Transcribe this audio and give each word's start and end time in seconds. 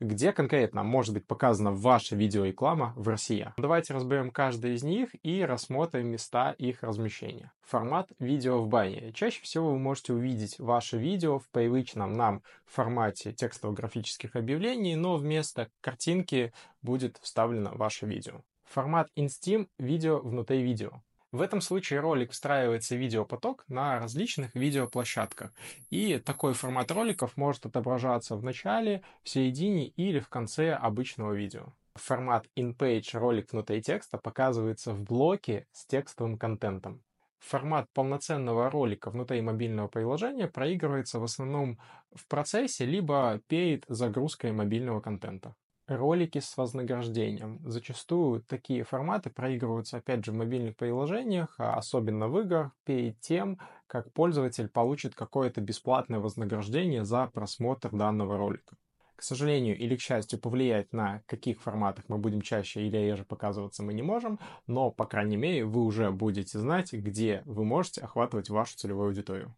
где 0.00 0.32
конкретно 0.32 0.82
может 0.82 1.14
быть 1.14 1.26
показана 1.26 1.72
ваша 1.72 2.16
видеореклама 2.16 2.92
в 2.96 3.08
России. 3.08 3.52
Давайте 3.56 3.94
разберем 3.94 4.30
каждый 4.30 4.74
из 4.74 4.82
них 4.82 5.10
и 5.22 5.44
рассмотрим 5.44 6.08
места 6.08 6.52
их 6.52 6.82
размещения. 6.82 7.52
Формат 7.62 8.10
видео 8.18 8.60
в 8.60 8.68
бане. 8.68 9.12
Чаще 9.12 9.42
всего 9.42 9.72
вы 9.72 9.78
можете 9.78 10.12
увидеть 10.12 10.58
ваше 10.58 10.98
видео 10.98 11.38
в 11.38 11.48
привычном 11.50 12.12
нам 12.12 12.42
формате 12.66 13.32
текстово-графических 13.32 14.36
объявлений, 14.36 14.94
но 14.96 15.16
вместо 15.16 15.68
картинки 15.80 16.52
будет 16.82 17.18
вставлено 17.20 17.72
ваше 17.74 18.06
видео. 18.06 18.42
Формат 18.64 19.08
InSteam— 19.16 19.68
видео 19.78 20.18
внутри 20.20 20.62
видео. 20.62 21.02
В 21.30 21.42
этом 21.42 21.60
случае 21.60 22.00
ролик 22.00 22.32
встраивается 22.32 22.94
в 22.94 22.98
видеопоток 22.98 23.66
на 23.68 23.98
различных 23.98 24.54
видеоплощадках. 24.54 25.52
И 25.90 26.16
такой 26.18 26.54
формат 26.54 26.90
роликов 26.90 27.36
может 27.36 27.66
отображаться 27.66 28.34
в 28.34 28.42
начале, 28.42 29.02
в 29.22 29.28
середине 29.28 29.88
или 29.88 30.20
в 30.20 30.30
конце 30.30 30.72
обычного 30.72 31.34
видео. 31.34 31.74
Формат 31.96 32.46
in-page 32.56 33.18
ролик 33.18 33.52
внутри 33.52 33.82
текста 33.82 34.16
показывается 34.16 34.94
в 34.94 35.02
блоке 35.02 35.66
с 35.72 35.84
текстовым 35.84 36.38
контентом. 36.38 37.02
Формат 37.40 37.90
полноценного 37.92 38.70
ролика 38.70 39.10
внутри 39.10 39.42
мобильного 39.42 39.88
приложения 39.88 40.48
проигрывается 40.48 41.20
в 41.20 41.24
основном 41.24 41.78
в 42.14 42.26
процессе, 42.26 42.86
либо 42.86 43.38
перед 43.48 43.84
загрузкой 43.88 44.52
мобильного 44.52 45.00
контента 45.00 45.54
ролики 45.88 46.38
с 46.38 46.56
вознаграждением. 46.56 47.60
Зачастую 47.64 48.42
такие 48.42 48.84
форматы 48.84 49.30
проигрываются, 49.30 49.96
опять 49.96 50.24
же, 50.24 50.32
в 50.32 50.36
мобильных 50.36 50.76
приложениях, 50.76 51.54
а 51.58 51.74
особенно 51.74 52.28
в 52.28 52.38
играх, 52.40 52.72
перед 52.84 53.18
тем, 53.20 53.58
как 53.86 54.12
пользователь 54.12 54.68
получит 54.68 55.14
какое-то 55.14 55.60
бесплатное 55.60 56.20
вознаграждение 56.20 57.04
за 57.04 57.26
просмотр 57.26 57.90
данного 57.90 58.36
ролика. 58.36 58.76
К 59.16 59.22
сожалению 59.22 59.76
или 59.76 59.96
к 59.96 60.00
счастью, 60.00 60.38
повлиять 60.38 60.92
на 60.92 61.22
каких 61.26 61.60
форматах 61.60 62.04
мы 62.08 62.18
будем 62.18 62.40
чаще 62.40 62.86
или 62.86 62.96
реже 62.96 63.24
показываться 63.24 63.82
мы 63.82 63.92
не 63.92 64.02
можем, 64.02 64.38
но, 64.68 64.92
по 64.92 65.06
крайней 65.06 65.36
мере, 65.36 65.64
вы 65.64 65.82
уже 65.82 66.12
будете 66.12 66.58
знать, 66.58 66.92
где 66.92 67.42
вы 67.44 67.64
можете 67.64 68.02
охватывать 68.02 68.48
вашу 68.48 68.76
целевую 68.76 69.08
аудиторию. 69.08 69.56